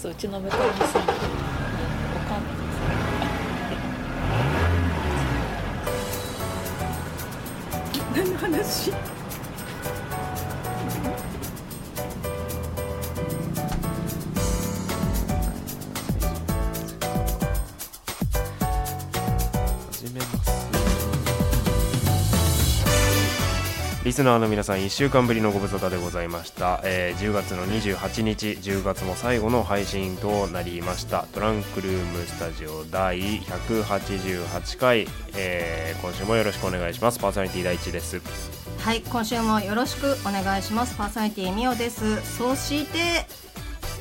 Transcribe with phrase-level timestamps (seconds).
[0.00, 1.18] そうちの向かいに住んでる。
[2.14, 2.42] おかん。
[2.46, 2.52] で
[8.14, 8.92] す何の話？
[24.18, 31.28] スナーの皆さん1週間ぶりのご無沙汰でございました、えー10月の28日10月も最後の配信となりました。
[31.32, 37.20] トランクルームスタジオ第188回、えー今週もよろしくお願いします。
[37.20, 38.20] パーソナリティ第一です。
[38.80, 40.96] はい今週もよろしくお願いします。
[40.96, 42.20] パーソナリティみおです。
[42.36, 43.24] そして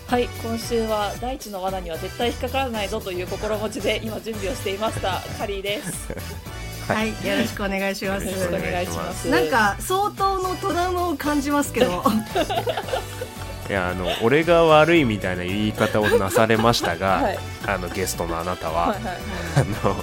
[0.07, 5.21] はい今週は大地の罠には絶対引っかからないぞという心持ちで今準備をしていました。
[5.37, 6.47] カリーです
[6.87, 8.27] はい、よろしくお願いします。
[8.47, 9.29] お願いします。
[9.29, 12.03] なんか相当のトラウマを感じますけど。
[13.69, 17.39] いやあの俺が悪いみたいな言い方をなされましたが、 はい。
[17.67, 19.17] あのゲストのあなたは、はいはい
[19.59, 19.95] あの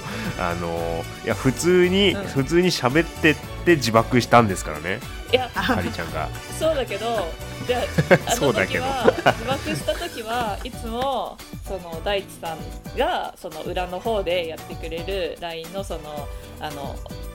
[0.51, 2.27] あのいや普通に、うん。
[2.27, 4.99] 普通に喋ってって自爆したんですからね。
[5.31, 6.29] いやかりちゃんが。
[6.59, 7.27] そうだけど
[7.65, 8.83] じゃあだけど。
[8.83, 16.27] 時は自爆した時はいつもその大地さんがその裏の方でやってくれる LINE のその
[16.59, 16.95] あの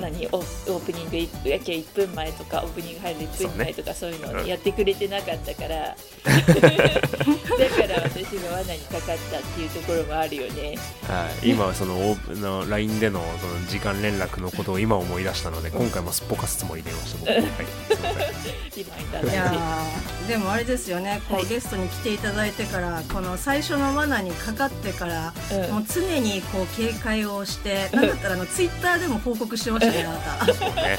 [0.00, 5.96] 何オオープニングいやけ1分前とかオープニング入る1分前とかそういうのをねやってくれてなかったから。
[6.26, 10.76] だから私が罠にかかったっていうところもあるよね。
[11.02, 17.30] はい、今はそのオープの LINE でのその時間連絡のことを今思い出したので今回もすっぽかすつもりでいました僕。
[17.32, 17.42] はい。
[18.70, 19.52] すいや
[20.28, 21.22] でもあれですよね。
[21.28, 21.46] こう、はい。
[21.46, 25.72] ゲストに来ていただいてからこの最初の罠にかかってから、うん。
[25.72, 30.98] もう常にこう警戒をしてなんだったらあのツイッターでも報告してましたねあなたそうね。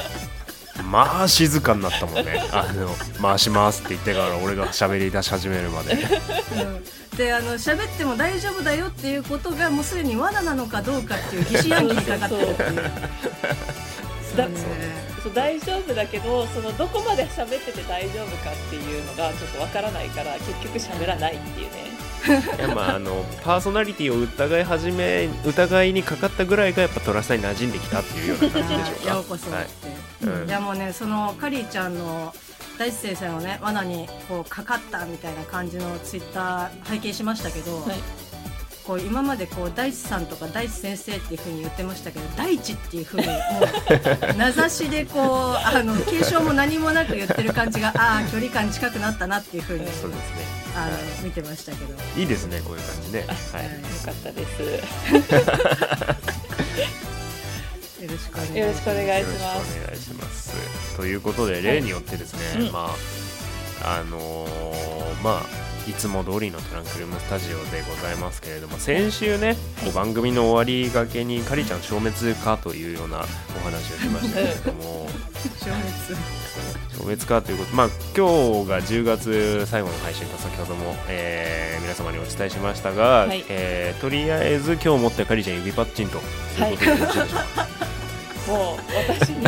[0.90, 2.42] まあ静かになったもんね。
[2.52, 5.94] あの回しますって言ってから俺が喋り出し始めるまで。
[5.94, 7.16] うん。
[7.16, 12.90] であの喋っても大丈夫だよっていうことがもうすでに罠なのかどうかっていう疑心暗鬼にかかってるっていう。
[14.36, 14.54] そうね。
[15.22, 21.88] そう大丈夫だけどそのどこまで喋ってて大丈夫かっていうのがちょっとわからないから結局喋らないっていうね
[22.28, 29.14] いやまああのパーソナリティを疑い始め疑いにかかったぐらいがやっぱトラスタに馴染んできたっていうような感じでしょうか。
[29.14, 29.66] ようこそって、はい。
[30.42, 30.48] うん。
[30.48, 32.34] いやもうねそのカリーちゃんの
[32.78, 38.27] 大地先生のね罠にこうかかったみたいな感じのツイッター拝見しましたけど、はい
[38.88, 45.24] こう今までこう大地さんとか大地先生っていうふうに言ってましたけど大地っていうふうにもう名指しでこう
[45.62, 50.58] あの継承も何もなく言ってる感じがああ距離感近くなったなっていうふうにそうですね。
[50.74, 51.94] あの見てましたけど。
[52.18, 53.26] いいですねこういう感じね。
[53.52, 53.64] はい。
[53.66, 54.62] はいよかったです。
[58.02, 58.58] よろしくお願いします。
[58.58, 59.78] よろしくお願いします。
[59.82, 60.96] お願いします。
[60.96, 62.72] ということで例によってですね、うん。
[62.72, 62.88] ま
[63.84, 65.57] ああのーまあ
[65.88, 75.08] いつも通りのトランクルームスタジオでございますけれども先週ね、こう番組の終わりがけにかりちゃん消滅かというようなお話をしましたけれども
[75.58, 75.88] 消滅。
[76.92, 83.42] 消滅かということまあ今日が10月最後の配信と先ほども、えー皆様にお伝えしましたが、はい。
[83.48, 87.66] えーとりあえず今日持ってかりちゃん指パッチンということでよろしいでしょうか、
[88.52, 88.76] もう
[89.16, 89.42] 私に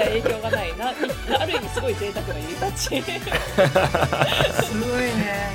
[0.00, 0.88] なんか私にしか影響がないな。
[1.40, 2.82] ある意味すごい贅沢な指たち。
[2.82, 2.90] す
[4.80, 5.50] ごいね。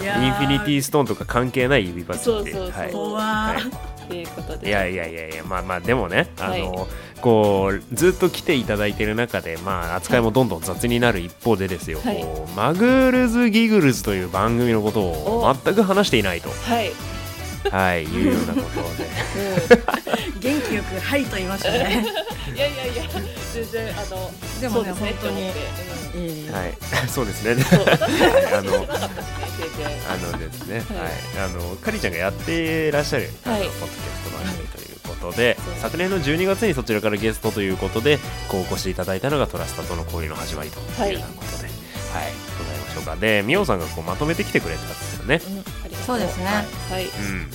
[0.00, 3.14] インフィニティストーンとか関係ない指パッチンでそうそうそう。
[3.14, 4.08] はい。
[4.08, 4.24] とい。
[4.24, 4.68] うことで。
[4.68, 6.86] いやいやいやいやまあまあでもねあの、は
[7.20, 12.20] こうずっと来ていただいてる中でまあ扱いもどんどん雑になる一方でですよ、はい。
[12.22, 15.54] こうマグルズギグルズという番組のことをお。
[15.54, 16.48] 全く話していないと。
[16.48, 16.90] はい、
[17.70, 19.08] はいいうようなことで
[20.40, 22.04] 元気よく「はい」と言いましたね。
[22.54, 23.02] いやいやいや
[23.54, 25.42] 全然あのでもね本当に
[26.50, 27.08] はい。
[27.08, 27.62] そうですね。
[28.52, 28.86] あの
[30.10, 31.12] あのですね、ははい。
[31.12, 33.94] い、あのかりちゃんがやってらっしゃる、あのはいポッドキャ
[34.24, 38.18] スト番組ということで、昨年の12月にそちらからゲストということで
[38.48, 41.72] こうお越しいただいたのがトラスタとの交流の始まりというようなことで、はい。
[42.58, 42.78] ござい。
[42.88, 43.16] ましょうか。
[43.16, 45.40] でみおさんがこうまとめてきてくれたんですよね。
[46.06, 46.46] そうですね。
[46.90, 47.04] はい。
[47.04, 47.50] うん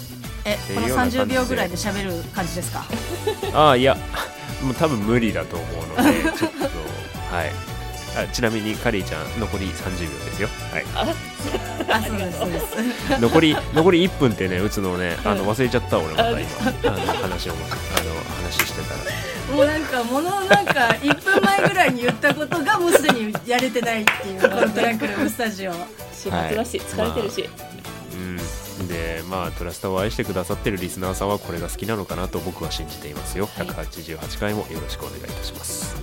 [0.45, 1.23] えこのていうような感じで。
[1.23, 2.85] 30秒ぐらいで喋る感じですか？
[3.53, 3.97] ああいや
[4.61, 5.65] もう多分無理だと思
[5.97, 7.51] うので ちょっとはい。
[8.17, 10.47] あちなみにカリーちゃん残り30秒ですよ。
[10.71, 10.85] はい。
[10.95, 11.05] あ
[11.89, 12.65] あそうですそうです。
[13.19, 19.55] 残り残り1分ってね打つのをねあのうん忘れちゃった俺またあ今あの話をあの話してたら。
[19.57, 25.73] もうなんかものなんか 1分前ぐらいに言ったことがもうすでにやれてないっていうこのトランクルームスタジオ。
[26.13, 27.49] 週末だし、疲れてるし、
[28.13, 28.39] うん
[28.87, 33.47] でまあトラスタを愛してくださってるリスナーさんはこれが好きなのかなと僕は信じていますよ。
[33.47, 33.67] はい。
[33.67, 35.95] 188回もよろしくお願いいたします。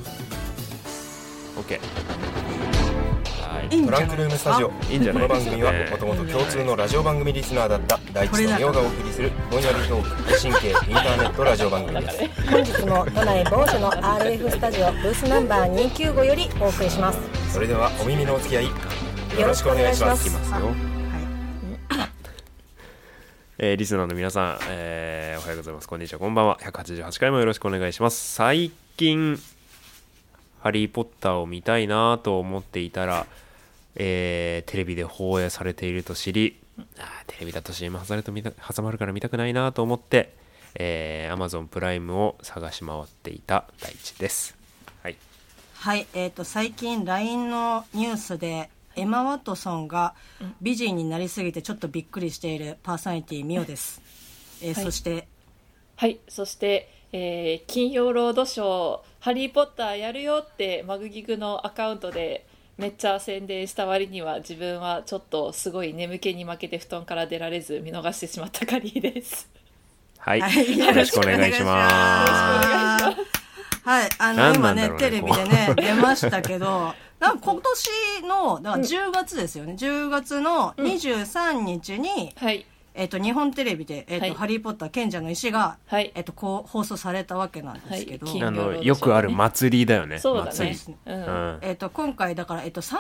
[1.57, 1.79] OK
[3.41, 4.73] ははいトランクルームスタジオ。
[4.91, 12.19] いいんじゃこの番組はもともと共通のラジオ番組リスナーだった大地のみおがお送りするぼんやりトーク配信系インターネットラジオ番組です。
[12.51, 17.19] 本日も都内某所の RF スタジオブースナンバー295よりお送りします。
[17.53, 20.27] それではお耳のお付き合いよろしくお願いします。
[20.27, 20.67] いきますよ。
[20.67, 20.92] はい
[23.65, 25.89] えーリスナーの皆さん、えーおはようございます。
[25.89, 26.19] こんにちは。
[26.19, 26.59] こんばんは。
[26.63, 28.35] 188回もよろしくお願いします。
[28.35, 29.39] 最近
[30.59, 33.25] ハリー・ポッターを見たいなと思っていたら、
[33.95, 36.57] えーテレビで放映されていると知り
[36.99, 40.35] あテレビだと CM 挟まると見た挟まるから見たくないなと思って、
[40.75, 44.57] えー、Amazon プライムを探し回っていた大地です。
[45.05, 45.17] はい。
[45.75, 50.15] はい、えー、と最近 LINE のニュースでエマ・ワトソンが
[50.61, 54.01] 美人になりすぎてちょっとびっくりしているパーソナリティミオです、
[54.63, 54.85] えーはい。
[54.85, 55.29] そして。
[55.97, 62.47] はい、そして、えー金曜ロードショー「ハリー・ポッターやるよ」ってマグギグのアカウントで
[62.79, 69.49] めっちゃ宣伝した割には自分はちょっとすごい眠気に負けて布団から出られず見逃してしまったカリーです。
[70.19, 70.79] はい、はい。
[70.79, 73.03] よろしくお願いします。
[73.03, 73.42] よろしくお願いし
[73.85, 82.65] はい、あの、何今ねテレビでね、 出ましたけど、なんか今年の、だから10月ですよね、10月の23日に、はい、
[82.95, 84.35] えっ、と、日本テレビで、えっ、と、はい。
[84.35, 86.13] ハリー・ポッター賢者の石が、はい。
[86.15, 88.43] えっ、と、こう、放送されたわけなんですけど、はい。
[88.43, 90.19] あのよくある祭りだよね。
[90.19, 91.23] そうだ祭ねり、うん。
[91.23, 91.59] うん。
[91.63, 92.97] えっ、と、今回だから、えっ、と、30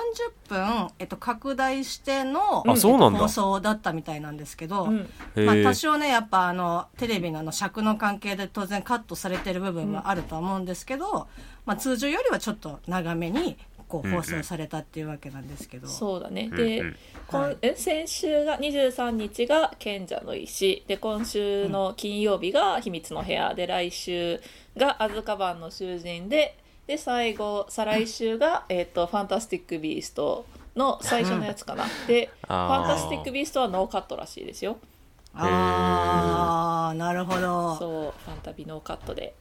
[0.48, 3.18] 分、えっ、と、拡大しての、あそうなんだ。
[3.18, 5.08] えっと放送だったみたいなんですけど、うん。
[5.44, 11.28] まあ、多少ね、やっぱあの、テレビのあの尺の関係で当然カットされてる部分はあるとは思うんですけど、
[11.66, 13.56] まあ通常よりはちょっと長めに、
[13.92, 15.86] こう放送されたっていうわけなんですけど。
[15.86, 16.48] そうだね。
[16.50, 16.96] うんで、うん。
[17.28, 17.58] 今はい。
[17.60, 20.82] え先週が23日が賢者の石。
[20.86, 23.52] で今週の金曜日が秘密の部屋。
[23.52, 24.40] で来週
[24.78, 26.56] がアズカバンの囚人で。
[26.86, 34.78] で最後再来週が、えっとファンタスティック・ビーストの最初のやつかな、 でファンタスティック・ビーストはノーカットらしいですよ。
[35.32, 37.76] ああ、なるほど。
[37.76, 39.32] そうファンタビノーカットで。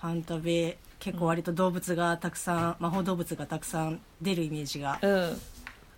[0.00, 5.40] ファンタビ結構割と動物がたくさん、魔法動物がたくさん出るイメージがうん。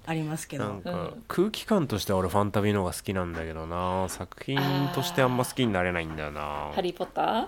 [0.07, 0.65] ありますけど。
[0.65, 1.25] なんかうん。
[1.29, 4.09] 空気感としては俺ファンタビの方が好きなんだけどな。
[4.09, 4.59] 作品
[4.95, 6.71] としてあんま好きになれないんだよな。
[6.75, 7.47] ハリー・ポッター？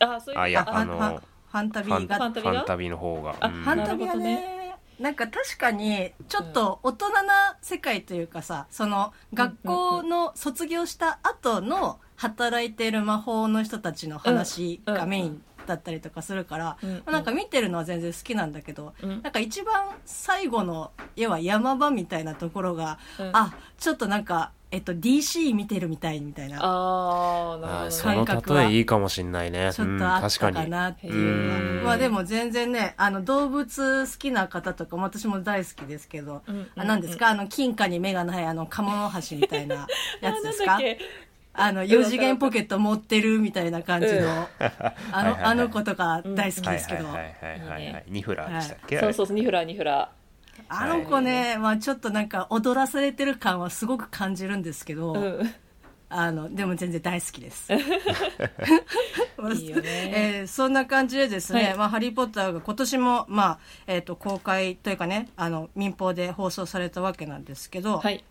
[0.00, 3.52] あそういうあいやああのファンタビファンがファンタビがファンタビの方が、あうん。
[3.52, 4.60] ファンタビはなるほどね。
[4.98, 19.22] なんか確かにちょっと大人な世界というかさその学校の卒業した後の働いている魔法の人たちの話がメインだったりとかするから、うんまあなんか見てるのは全然好きなんだけど、うん。
[19.22, 23.30] なんか一番最後の要は山場みたいなところが、うん。
[23.32, 27.86] あちょっとなんか、えっと、DC 見てるみたいみたいなああなるほどね。
[27.88, 29.70] あその例えいいかもしんないね。
[29.72, 37.28] ちょっとあったかなっていうのは、うんまあでも全然ねあの動物好きな方とかも私も大好きですけど、うんうんあ何ですか？
[37.28, 39.86] あの金貨に目がないあのカモノハシみたいな
[40.20, 40.74] やつですか？
[40.76, 40.98] あなんだっけ？
[41.60, 44.26] あの4次元ポケット持ってるみたいな感じの、うん。
[45.12, 48.04] あのあの子とか大好きはいですけど、はいはいはいはい。
[48.08, 50.10] ニフラでしたっけ、そうそうそうニフラーニフラ
[50.68, 55.16] あの子ね、まあちょっとなんか踊らされてる感はすごく感じるんですけど、
[56.08, 57.72] あのでも全然大好きです。
[57.72, 59.82] いいよね。
[60.14, 61.74] えーそんな感じでですね、はい。
[61.76, 68.24] まあ、ハリー・ポッターが今年も、まあえー、と公開というかねあの民放で放送されたわけなんですけど、はい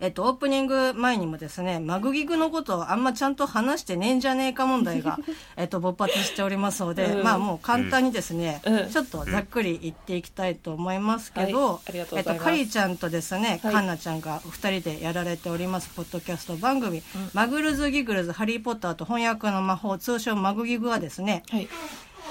[0.00, 5.18] えっと、オープニング前にもですね、マグギグのことをあんまちゃんと話してねえんじゃねえか問題が、
[5.56, 7.22] えっと、勃発しておりますので、うん。
[7.22, 8.90] まあもう簡単にですね、うん。
[8.90, 13.72] ちょっとざっくり言っていきたいと思いますけど、うございえっと、カリーちゃんとですね、はい。
[13.74, 21.68] カンナちゃんがお二人でやられております、ポッドキャスト番組、マグルズ・ギグルズ・ハリー・ポッターと翻訳の魔法、通称マグギグはですね、はい。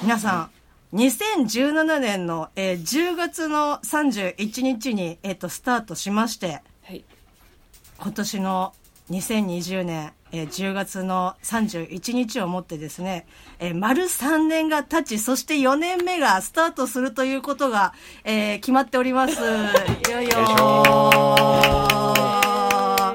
[0.02, 0.52] 皆さん、
[0.94, 7.04] 2017年の、えー10月の31日に、えっと、スタートしまして、はい
[8.00, 8.74] 今年の
[9.12, 13.28] 2020年、えー10月の31日をもってですね、
[13.60, 19.40] えー丸3年が経ち、そして4年目がスタートするということが、えー決まっております。
[19.40, 21.12] よいよよいしょ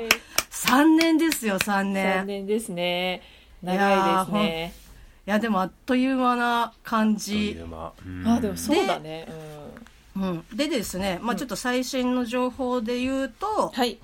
[0.01, 0.09] えー
[0.51, 2.23] 3年ですよ、3残年。
[2.23, 3.23] い念ですね。
[3.63, 4.73] 長いですね。
[5.25, 7.67] や、でもあっという間な感といじう。
[7.67, 7.93] 間。
[8.07, 9.29] うんあでもそうだね。
[10.15, 10.23] うん。
[10.23, 13.99] うん、でですね、まあちょっと最新の情報で言うと、はい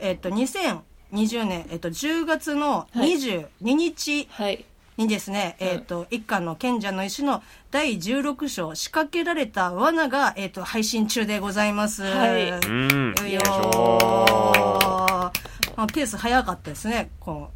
[0.00, 4.64] えっと、2020年、えっと、10月の22日はい。
[4.96, 12.02] にですね、えっと、一巻の賢者の石の第16章、仕掛けられた罠が、えっと、配信中でございます。
[12.02, 12.48] はい。
[12.48, 13.14] ようん。
[13.18, 15.32] いよよいしょー。
[15.76, 17.50] まあ、ペース早かったですね、こ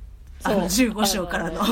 [0.44, 0.88] う、あの、そう。
[0.88, 1.62] 15章からの。
[1.62, 1.66] あ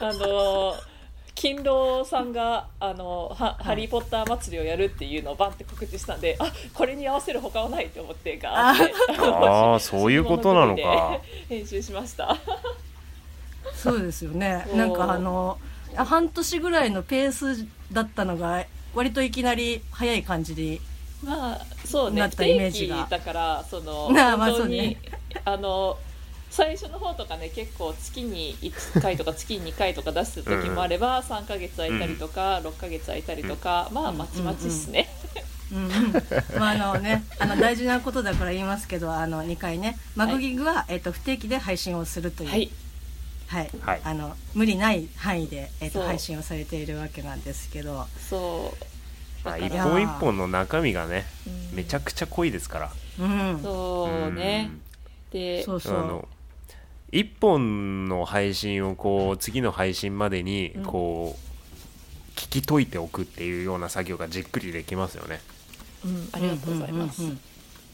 [0.00, 0.91] のー
[1.34, 11.20] 勤労さんがあのはハリー・ポッター祭りをやるっていうのをバンって告知したんであこれに合わせる他はないと思ってガーってああそういうことなのか。
[11.48, 12.36] 編集しました。
[13.74, 14.66] そうですよね。
[14.74, 15.58] なんかあの
[15.96, 20.80] 半年ぐらいのペースだったのが割といきなり早い感じで
[21.22, 22.16] まあそうね。
[22.16, 23.04] 不なったイメー定ジが。
[23.04, 24.96] 期だからそのまあ本当に、そうね。
[25.44, 25.98] あの
[26.52, 35.08] 最初の方とかね結構月に1回とか月に2回とか出す時もあれば3ヶ月空いたりとか6ヶ月空いたりとかまあまちまちっすね。
[35.72, 35.90] うんうん
[36.58, 42.50] まああのねあの大事なことだから言いますけどあの2回ねマグギグは、えっと不定期で配信をするという。
[42.50, 42.70] はい。
[43.46, 43.70] はい。
[43.80, 44.00] はい。
[44.04, 48.06] あの無理ない範囲で、えっと配信をされているわけなんですけど。
[48.18, 48.84] そう。
[49.44, 51.76] 一本一本の中身がねうん。
[51.76, 52.92] めちゃくちゃ濃いですから。
[53.18, 53.60] うん。
[53.62, 54.70] そうね。
[55.30, 55.98] でそうそう。
[55.98, 56.28] あの
[57.12, 60.82] 一本の配信をこう次の配信までにうん。
[60.84, 61.52] こう
[62.34, 65.40] 聞き解いておくっていうような作業がじっくりできますよね。
[66.04, 67.22] うんありがとうございます。
[67.22, 67.40] うんうんうん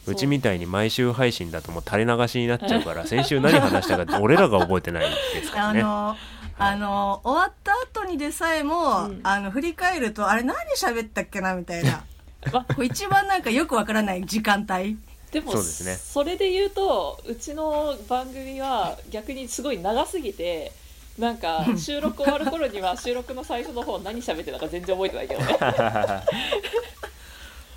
[0.07, 5.83] うちみたいに毎週配信だともう垂れ流しになっちゃうから 先週何話したか俺らが覚えてないですからね。
[5.83, 6.17] あの、
[6.59, 9.21] あの、終わった後にでさえも、うん。
[9.23, 12.05] あの、振り返ると、あれ何喋ったっけなみたいな。
[12.53, 14.97] まこう一番なんかよくわからない時間帯。
[15.33, 15.97] でもそうですね。
[15.97, 20.73] それで言うとうちの番組は逆にすごい長すぎて
[21.19, 25.59] なんか収録終わる頃には 収録の最初の方何喋ってたか全然覚えてないけどね。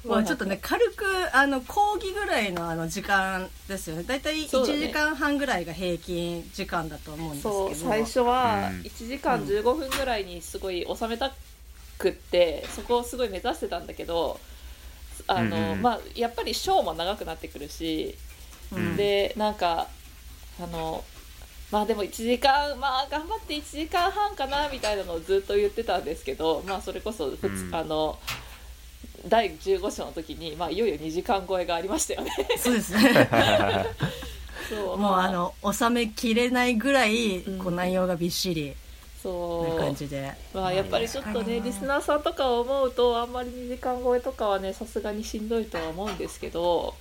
[0.03, 4.01] まあちょっとね、軽く、あの、講義ぐらいのあの時間ですよね。
[4.01, 4.87] だいたい1そうだね。
[4.87, 7.67] 時間半ぐらいが平均時間だと思うんですけど。
[7.67, 8.81] そう最初はうん。
[8.81, 11.31] 1時間15分ぐらいにすごい収めた
[11.99, 14.39] くってそこをすごい目指してたんだけど
[15.37, 18.15] あの、うんうんまあ、やっぱりショーも長くなってくるし、
[18.71, 18.95] うん。
[18.97, 19.87] でなんか
[20.61, 21.03] あの
[21.71, 27.69] まあでも1時間まあ頑張って1時間半かなみたいなのをずっと言ってたんですけどまあそれこそうん。
[27.73, 28.17] あの
[29.27, 32.31] 第15章の時に、まあ、いよいよ2時間超えがありましたよね。
[32.57, 33.29] そうですね。
[34.69, 35.31] そうもうまあ。
[35.31, 37.59] の、収めきれないぐらい、うん。
[37.59, 38.73] こう内容がびっしり
[39.21, 39.79] そう。
[39.79, 40.33] な感じで。
[40.53, 46.95] まあやっぱりちょっとねリスナーさんとかを思うとあんまり2時間超えとかはねさすがにしんどいとは思うんですけど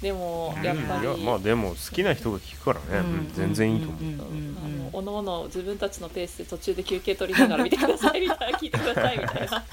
[0.00, 3.30] でもやっぱり、いやまあでも好きな人が聞くからね、うん。
[3.34, 4.08] 全然いいと思う、うん。
[4.08, 4.18] うん。
[4.18, 4.58] うん。
[4.64, 8.58] あのおのおの自分たちのペースで途中で休憩取りながら見てくださいみたいな。
[8.58, 9.64] 聞いてくださいみたいな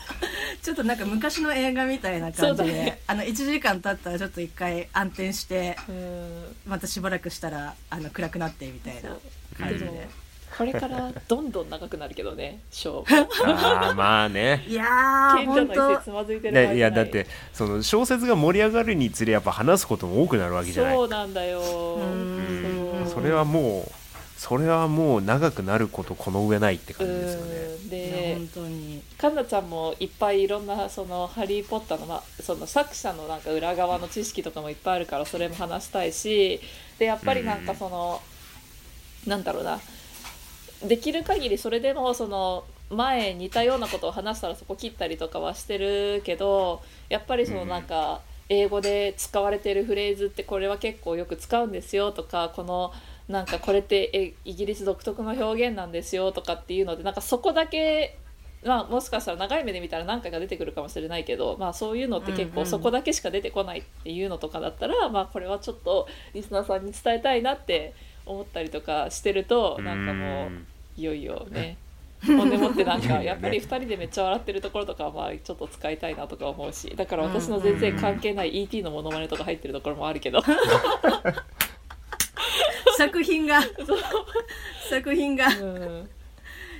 [0.61, 3.01] ちょっとなんか昔の映画みたいなそうだ感じで、ね。
[3.07, 6.55] あの1時間経ったらちょっと一回暗転してうん。
[6.65, 9.15] またしばらくしたらあの暗くなってみたいな
[9.57, 10.09] 感じで、
[10.57, 14.65] これからどんどん長くなるけどね ショーああまあね。
[14.67, 15.75] いやー賢者本当。
[15.75, 20.95] の一節つまずいてる場合ねいじゃないやだってその小説が盛り上がるにつれやっぱ話すことも多くなるわけじゃない。
[20.95, 21.59] そうなんだよ。
[21.61, 23.05] ん。
[23.05, 23.91] そうそれはもう
[24.37, 27.51] それはもう長くなることこの上ないって感じですよね。
[27.51, 27.97] うん。
[27.97, 29.01] いやで本当に。
[29.17, 36.61] かんなちゃんもいっぱいいろんなその「ハリー・ポッターの」まあ、その作者のなんか裏側の知識とかもいっぱいあるからそれも話したいし
[36.99, 38.21] でやっぱりなんかその、
[39.25, 39.79] なんだろうな
[40.83, 52.93] できる限りそれでもその前似たようなことを話したらそこ切ったりとかはしてるけどやっぱりそのなんか英語で使われてるフレーズってこれは結構よく使うんですよとかこの
[53.27, 58.17] なんかこれってえイギリス独特の表現なんですよとかっていうのでなんかそこだけ
[58.65, 62.55] まあ、もしかしたら長い目で見たら何回か出てくるかもしれないけど、まあ、そういうのって結うんうん。
[62.55, 67.93] 構そこだけしか出てこないっていうのとかだったら、まあ、これはちょっとリスナーさんに伝えたいなって
[68.27, 70.51] 思ったりとかしてるとなんかもう
[70.97, 71.77] いよいよね。
[72.25, 80.41] ほんでもってなんかやっぱり2人でめっちゃ笑ってるところとかはまあちょっと使いたいなとか思うしだから私の全然関係ない ET のモノマネとか入ってるところもあるけど。
[82.97, 83.61] 作品が。
[84.89, 85.47] 作品が。
[85.47, 86.09] うん。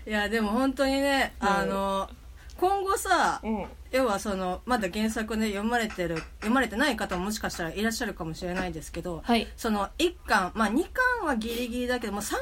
[0.08, 1.48] いやでも本当にね、うん。
[1.48, 2.10] あの
[2.60, 3.66] 今後さ、うん。
[3.92, 9.48] 要はそのまだ原作ね読まれてる読まれてない方ももしかしたらいらっしゃるかもしれないですけど、はい。
[9.56, 10.84] その1巻まあ2
[11.20, 12.40] 巻はギリギリだけどもう3巻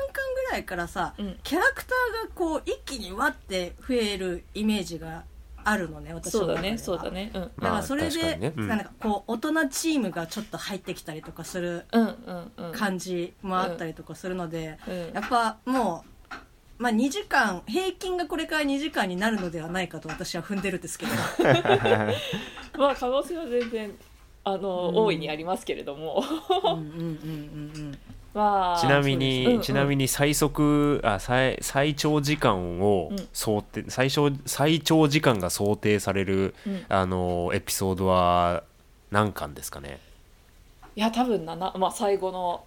[0.47, 1.39] ぐらいからさ、うん。
[1.43, 5.23] キャラクターがこう一気にわって増えるイメージが
[5.63, 6.77] あるのね私そうだね。
[6.77, 7.31] そうだね。
[7.33, 7.41] うん。
[7.41, 8.53] だからそれで、にね。
[8.55, 8.67] うん。
[8.67, 12.71] なんかこう大人チームがちょっと入ってきたりとかするうんうんうん。
[12.71, 15.13] 感じもあったりとかするので、うん。
[15.13, 16.09] やっぱもう、
[16.77, 21.11] まあ、2時間平均がこれから2時間になるのではないかと私は踏んでるんですけど。
[22.77, 23.95] まあ可能性は全然
[24.43, 24.95] あの、うん。
[24.95, 26.23] 大いにありますけれども。
[28.33, 33.27] ちなみに、ちなみに最速あ最最長時間をうん。
[33.31, 36.85] 想定、最小最長時間が想定される、うん。
[36.89, 38.63] あのエピソードは
[39.11, 40.01] 何巻ですかね？
[40.97, 42.65] いや多分ななまあ最後の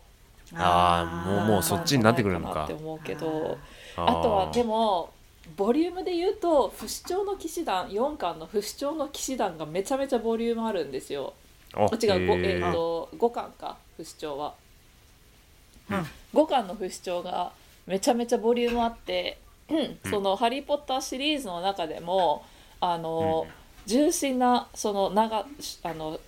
[0.55, 2.65] あーもうもうそっちになってくるのか。
[2.65, 3.59] って思うけど
[3.97, 5.11] ああとはでもも
[5.57, 11.35] ボリュームで言うと不死鳥の騎士団4巻の不死鳥の騎士団がめちゃめちゃボリュームあるんですよ。
[11.75, 14.55] ああ違う、ごえへー、と5巻か不死鳥は。
[15.91, 16.07] うん。
[16.35, 17.53] 5巻の不死鳥が
[17.87, 19.39] めちゃめちゃボリュームあって、
[20.11, 22.45] その「ハリー・ポッター」シリーズの中でも
[22.81, 23.47] あの、
[23.87, 25.47] 重心なその長
[25.83, 26.21] あの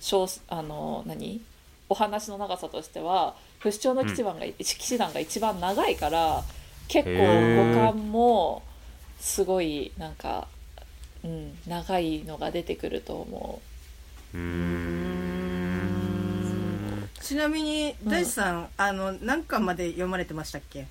[0.00, 1.40] 小あの何？
[1.88, 6.44] お話の長さとしては不死鳥の騎士団が、騎士団が一番長いから
[6.88, 8.62] 結構五感も
[9.20, 10.48] すごいなんか、
[11.24, 13.60] うん、長いのが出てくると思
[14.34, 15.46] うーん。
[17.20, 18.10] ちなみにうん。
[18.10, 20.86] 大地さん、あの何巻まで読まれてましたっけ？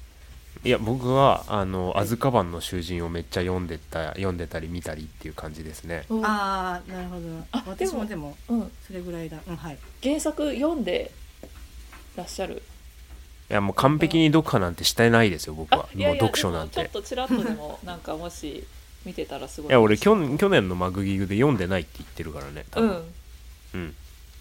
[0.63, 6.05] いや僕はあの「アズカバンの囚人」をめっちゃ読んでた読んでたり見たりっていう感じですね。
[6.24, 7.27] ああなるほど。
[7.51, 9.38] あ私もでもうん、それぐらいだ。
[9.47, 9.77] うんはい。
[10.01, 11.12] 原作読んで
[12.15, 12.63] らっしゃる？
[13.47, 15.88] いやもう完璧に読破なんてしてないですよ僕は。
[15.93, 16.77] もう読書なんて。
[16.77, 18.65] でもちょっとちらっとでもなんかもし
[19.05, 19.69] 見てたらすごい。
[19.69, 22.89] いや俺去年去年のマグギグで読んでないって言ってるからね多分。
[22.89, 23.03] うん。
[23.75, 23.95] うん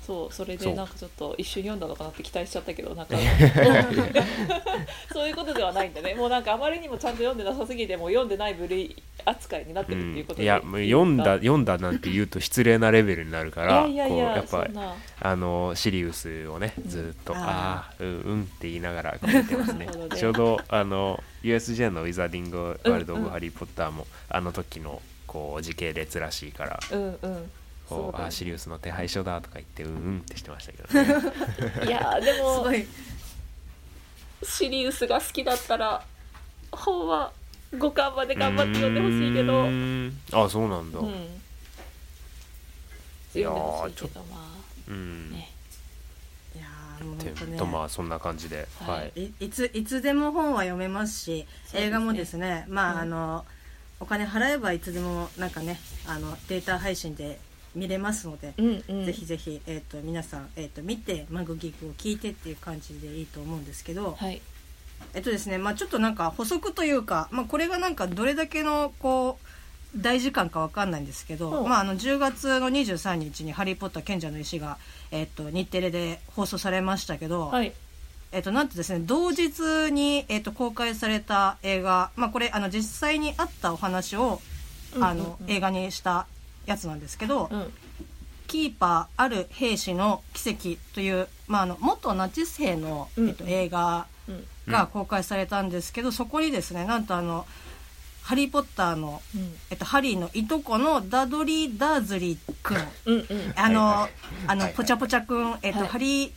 [0.07, 3.17] そうそれでなんかちょっと一瞬読んだのかなって期待しちゃったけどなんか。
[5.13, 6.15] そういうことではないんだね。
[6.15, 8.95] もうなんかあまりにもちゃんと読んでなさすぎてもう読んでない部類
[9.25, 16.89] 扱いになってうるっていうことん、いやもう読んだ読んだなんて言うと失礼なレベルになるからいやいやいやっぱそんなあのシリウスをねうん。
[16.91, 18.05] ずっと、あーああー。
[18.05, 19.89] うんうんって言いながらこう見てますね。
[20.15, 26.81] ちょうどあの USJ のウィザーディング・ワールド・オブ・うんうんハリー・ポッターも、あの時のこう時系列らしいから。
[26.93, 27.51] うんうん
[27.88, 30.88] こうだあーシリウスの手配書だとか言ってうんうんってしてましたけど
[31.21, 31.33] ね。
[31.87, 32.87] いやですもごい。
[34.43, 36.05] シリウスが好きだったら
[36.71, 37.33] 本は
[37.73, 39.64] 5巻まで頑張って読んでほしいけど。
[40.45, 41.09] あそうなんだ、うん。
[43.35, 44.55] いやー読んでほしいけどま
[44.88, 45.31] うん。
[45.33, 45.50] あね。
[46.55, 47.59] いやーもうて本当ね。
[47.59, 49.12] とまあそんな感じで、ははい。
[49.17, 51.81] い、いいついつでも本は読めますしね。
[51.83, 52.99] 映画もですねまあ、うん。
[53.00, 53.45] あの
[54.00, 57.38] お金払えばいつでもなんかねあのデータ配信で
[57.75, 59.07] 見れますので、うんうん。
[59.07, 64.40] ぜひぜひ、えー、と皆さん、えー、と見てマグギグを聞いてっていう感じでいいと思うんですけど、はい。
[65.12, 71.68] えっとですねまあちょっとなんか補足というか、まあ、これがなんかどれだけのこう大時間かわかんないんですけど、うん。
[71.68, 74.79] まあ、あの10月の23日に「ハリー・ポッター賢者の石が」
[75.11, 77.72] えっと日テレで放送されましたけど、はい。
[78.33, 84.40] えっと、なんとですね同日に、えっと、公開された映画、まあ、これあの実際にあったお話を
[85.01, 85.37] あの、うんうん。
[85.42, 86.27] うん映画にした
[86.66, 87.72] やつなんですけど、うん。
[88.46, 93.29] キーパーある兵士の奇跡という、まあ、あの元ナチス兵の、うん。
[93.29, 94.44] えっと、映画うん。
[94.72, 97.46] が公開されたんですけど、そこにですねなんとあの
[98.22, 99.55] ハリー・ポッターの、うん。
[99.70, 103.53] えっと、ハリーのいとこのダドリー・ダーズリー君うんうん。
[103.57, 104.11] あの、はいはい
[104.46, 104.74] あの、はいはい。
[104.74, 105.88] ポチャポチャ君、えっとはい。
[105.88, 106.33] ハリー・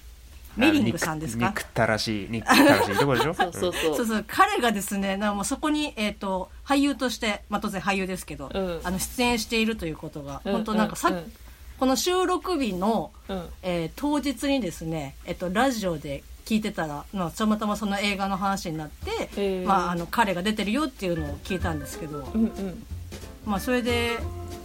[0.57, 1.47] メリングさんですか？
[1.49, 3.33] 憎たらしい憎たらしいいとこでしょ？
[3.37, 3.95] そうそうそう。
[3.97, 8.81] そうそう彼がですねなもうそこに、えー、と俳優として、まあ、当然俳優ですけど、うん。
[8.83, 11.31] あの出演しているということが、うん本当なんかさ、うん
[11.79, 13.43] この収録日の、うん。
[13.61, 22.85] えー当日にですね、えっとラジオで聞いてたら、まあ、たまたまその映画の話になって、まあ、あの彼が出てるよっていうのを聞いたんですけど、うんうん。
[23.45, 24.17] まあ、それで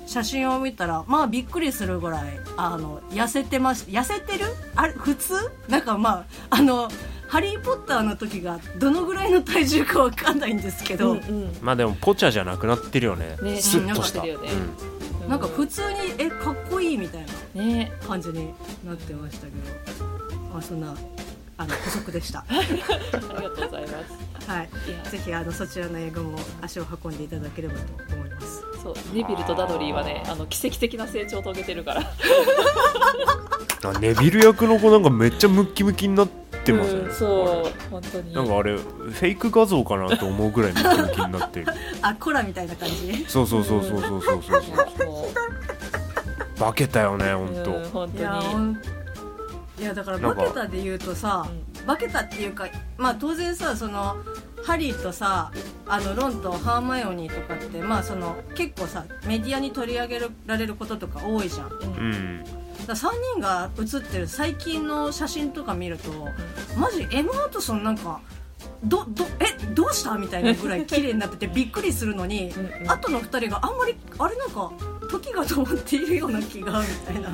[0.07, 4.47] 写真を見たらまあびっくりするぐらいあの痩せてまし痩せてる？
[4.75, 5.35] あれ普通？
[5.69, 6.89] なんかまああの
[7.29, 11.57] 「ハリー・ポッター」の時がどのぐらいの体重かわかんないんですけど、うんうん。
[11.63, 13.37] まあでもポチャじゃなくなってるよね。
[13.43, 13.61] ね。
[13.61, 14.69] スッとした、うんなんかしてるよね。
[15.23, 15.29] うん。
[15.31, 17.93] なんか普通にえかっこいいみたいなね。
[18.07, 18.53] 感じに
[18.85, 19.59] なってましたけど。
[20.53, 20.95] まあそんな
[21.57, 22.45] あの補足でした。
[22.51, 23.89] ありがとうございま
[24.45, 24.51] す。
[24.51, 24.69] はい。
[24.89, 25.11] いや。
[25.11, 28.32] ぜひあのそちらの映画も足を運んでいただければと思います
[28.83, 32.03] そうネビルとダドリーはねあの奇跡的な成長を遂げてるから。
[33.85, 36.29] あネビル役の子なんかめっちゃムッキムキになっ
[36.65, 38.33] てますよね、うんそう本当に。
[38.33, 41.67] なんかあれフェイク画像かなと思うぐらいムッキムキになってる。
[42.03, 43.25] あコラみたいな感じ？
[43.29, 45.29] そうそうそうそうそうそうそういやも
[46.59, 48.83] 化けたよねう本当、うん本いや当にほん
[49.81, 50.43] いやだからなんか。
[50.43, 51.45] バケタで言うとさ、
[51.87, 52.67] バケタっていうか
[52.97, 54.17] まあ当然さその
[54.65, 55.51] ハリーとさ
[55.87, 61.69] あのロンとハーマイオニーとかってまあその結構さメディアに取り上げられることとか多いじゃん。
[61.69, 61.85] うん。
[61.85, 62.45] うん
[62.89, 66.11] ら3人が写ってる最近の写真とか見ると
[66.77, 68.21] マジエマ・ワトソンなんか
[68.83, 70.17] どどえどうした？
[70.19, 72.91] みたいなぐらい綺麗になってて びっくりするのにうんうん。
[72.91, 74.73] 後の2人があんまりあれなんか
[75.09, 77.31] 時が止まっているような気がみたいな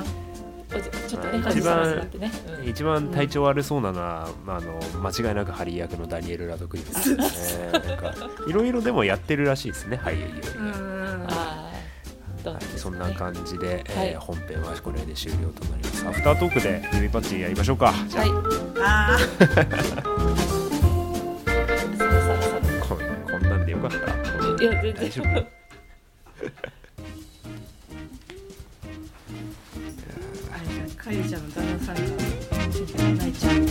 [0.69, 2.31] ちょっとね一番ね。
[2.59, 2.67] うん。
[2.67, 7.71] 一番体調悪そうなのは、まあ、あの間違いなくハリー役のダニエル・ラドクリフですね。
[8.47, 10.25] いろいろでもやってるらしいですね俳優
[11.27, 11.71] は
[12.57, 12.77] い。
[12.77, 14.15] そんな感じで、えーはい。
[14.15, 16.07] 本編はこれで終了となります。
[16.07, 17.93] アフタートークで指パッチンやりましょうか。
[18.07, 18.25] じゃあ、
[22.87, 22.97] こ
[23.29, 23.97] こんなんでよかった。
[24.63, 25.47] いや全大丈然
[31.09, 32.01] かりちゃんの旦那さんが
[33.15, 33.65] 泣いちゃう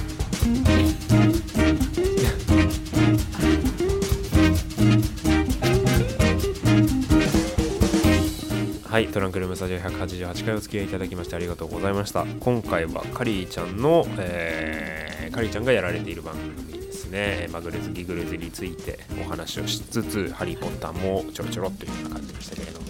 [8.90, 12.24] はいトランクルームスタジオ188回お付き合いいただきましてありがとうございました。
[12.40, 17.48] 今回はカリーちゃんの、えーカリーちゃんがやられている番組ですね。
[17.53, 22.87] マグルズギグルズについてお話をしつつハリー・ポッターもちょろちょろっというような感じでしたけれども。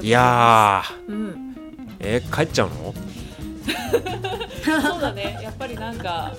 [0.00, 1.12] いやー。
[1.12, 1.56] うん。
[1.98, 2.94] えー帰っちゃうの？
[4.64, 5.38] そうだね。
[5.42, 6.32] やっぱりなんか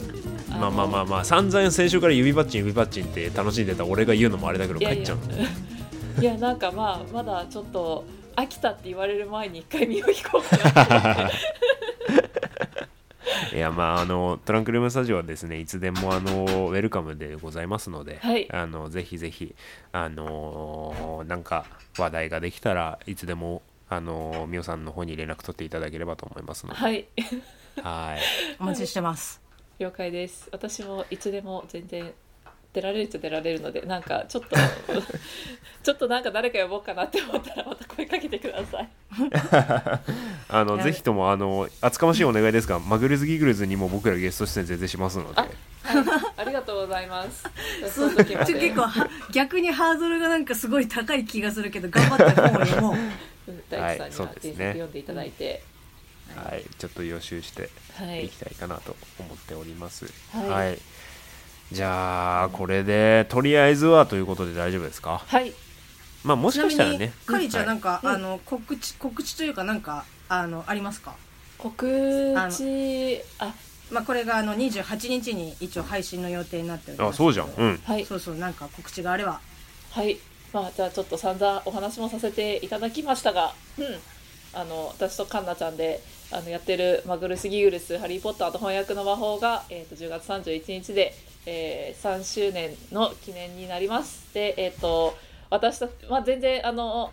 [0.60, 5.24] のまあまあまあまあ散々先週から指パッチン指パッチンって楽しんでた俺が言うのもあれだけど帰っちゃうの
[6.22, 11.30] いやなんかまあまだちょっと飽きたって言われる前に一回身を引こうか
[13.54, 19.56] いやまああのトランクルームスタジオはですねいつでもあのウェルカムでございますので、はいあのぜひぜひ
[19.92, 21.66] あのなんか
[21.98, 27.08] 話題ができたらいつでもあのみおさんの方に連絡取っていただければと思いますので、はい。
[27.82, 28.20] はい。
[28.60, 29.42] お待ちしてます。
[29.78, 30.50] 了解です。
[30.52, 32.12] 私もいつでも全然
[32.74, 34.56] 出られるっちゃ出られるのでなんかちょっと
[35.84, 38.90] ちょっとなんか誰か呼ぼうかなって思ったらまた声かけてください。
[40.50, 45.42] あのぜひともあの厚かましいお願いですがマグルズギグルズにも僕らゲスト出演全然しますので。
[45.42, 45.48] あ
[46.38, 47.44] ありがとうございます。
[47.94, 52.94] その時まちょで結構は逆にハードルがなんかすごい高い気がするけど頑張って本を読もう。
[52.96, 53.12] うん
[53.70, 54.52] 大地さんには原はいそうですね。
[54.54, 55.64] 作読んでいただいて。
[56.36, 58.26] はい、ちょっと予習してはい。
[58.26, 60.06] いきたいかなと思っております。
[60.32, 60.50] はい。
[60.50, 60.80] はい。
[61.72, 65.22] じゃあこれでとりあえずはということで大丈夫ですか？
[65.26, 65.54] はい。
[66.24, 67.14] まあもしかしたらね。
[67.28, 71.16] かりちゃんなんか、はいあの告知告知というかなんかあのありますか？
[71.60, 71.88] 告
[72.52, 73.54] 知あ
[73.92, 77.16] まあこれがあの28日に一応配信の予定になっております。
[77.16, 77.50] あそうじゃん。
[77.56, 77.80] うん。
[77.86, 78.06] はい。
[78.06, 79.40] そうそうなんか告知があれば。
[79.92, 80.18] はい
[80.56, 83.86] まあじゃあちょっと散々お話もさせていただきましたが、うん、
[84.58, 86.00] あの私とカンナちゃんで
[86.32, 91.14] あのやってる「マグルス・ギグルス・ハリー・ポッターと翻訳の魔法が」えー、と10月31日で、
[91.46, 94.34] えー3周年の記念になります。
[94.34, 95.18] でえっ、と
[95.50, 97.12] 私たち、まあ、全然あの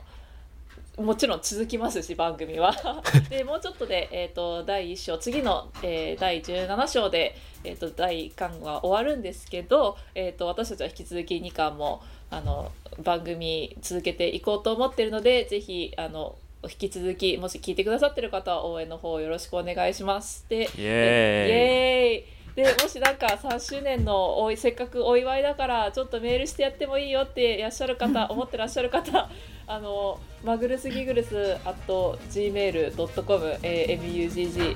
[0.97, 2.73] もちろん続きますし番組は。
[3.29, 12.71] でもうちょっとで、えー、と第1章次の、えー第17章で、えー、と第1巻は終わるんですけど、えー、と私たちは引き続き2巻もあの
[13.03, 20.47] 番組続けていこうと思っているのでぜひあの引き続きもし聞いてくださってる方は応援の方よろしくお願いします。
[20.49, 29.31] でイエーイイエーイでもしなんか3周年のおいせっかくお祝いだからちょっとメールしてやってもいいよっていらっしゃる方思ってらっしゃる方
[29.67, 34.75] あのマグルスギグルス at gmail.com、えー、muggleSgi、